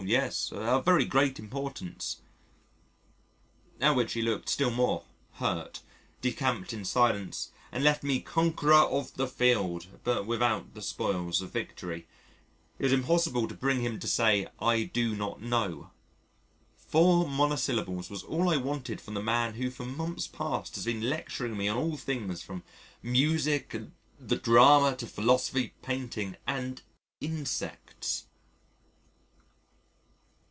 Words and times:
yes, 0.07 0.51
of 0.51 0.83
very 0.83 1.05
great 1.05 1.37
importance," 1.37 2.17
at 3.79 3.95
which 3.95 4.13
he 4.13 4.21
looked 4.23 4.49
still 4.49 4.71
more 4.71 5.03
"hurt," 5.33 5.81
decamped 6.21 6.73
in 6.73 6.83
silence 6.83 7.51
and 7.71 7.83
left 7.83 8.01
me 8.01 8.19
conqueror 8.19 8.73
of 8.87 9.13
the 9.13 9.27
field 9.27 9.85
but 10.03 10.25
without 10.25 10.73
the 10.73 10.81
spoils 10.81 11.39
of 11.39 11.51
victory: 11.51 12.07
it 12.79 12.85
was 12.85 12.91
impossible 12.91 13.47
to 13.47 13.53
bring 13.53 13.81
him 13.81 13.99
to 13.99 14.07
say 14.07 14.47
"I 14.59 14.85
do 14.85 15.15
not 15.15 15.39
know" 15.39 15.91
four 16.75 17.27
mono 17.29 17.55
syllables 17.55 18.09
was 18.09 18.23
all 18.23 18.49
I 18.49 18.57
wanted 18.57 18.99
from 18.99 19.13
the 19.13 19.21
man 19.21 19.53
who 19.53 19.69
for 19.69 19.85
months 19.85 20.25
past 20.25 20.73
has 20.77 20.85
been 20.85 21.09
lecturing 21.11 21.55
me 21.55 21.67
on 21.67 21.77
all 21.77 21.95
things 21.95 22.41
from 22.41 22.63
Music 23.03 23.75
and 23.75 23.91
the 24.19 24.35
Drama 24.35 24.95
to 24.95 25.05
Philosophy, 25.05 25.75
Painting 25.83 26.37
and 26.47 26.81
Insects. 27.21 28.25